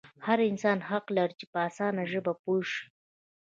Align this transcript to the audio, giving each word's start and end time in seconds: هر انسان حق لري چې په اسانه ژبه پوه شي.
هر 0.25 0.39
انسان 0.51 0.79
حق 0.89 1.05
لري 1.17 1.33
چې 1.39 1.45
په 1.51 1.57
اسانه 1.69 2.03
ژبه 2.11 2.33
پوه 2.41 2.61
شي. 2.71 2.83